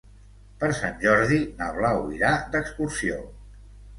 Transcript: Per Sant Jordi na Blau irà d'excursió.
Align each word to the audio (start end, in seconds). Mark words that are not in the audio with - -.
Per 0.61 0.69
Sant 0.77 0.95
Jordi 1.03 1.37
na 1.59 1.67
Blau 1.77 2.01
irà 2.17 2.31
d'excursió. 2.55 3.21